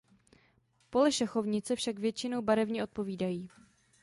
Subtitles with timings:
[0.89, 3.49] Pole šachovnice však většinou barevně odpovídají.